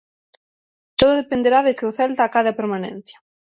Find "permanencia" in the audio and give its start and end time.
2.59-3.17